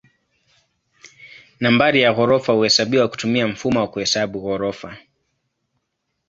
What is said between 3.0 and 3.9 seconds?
kutumia mfumo wa